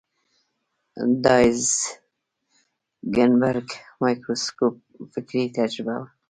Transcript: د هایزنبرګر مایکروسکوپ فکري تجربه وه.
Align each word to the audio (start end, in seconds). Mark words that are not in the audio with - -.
د 1.23 1.25
هایزنبرګر 1.31 3.71
مایکروسکوپ 4.01 4.75
فکري 5.13 5.43
تجربه 5.57 5.95
وه. 5.99 6.07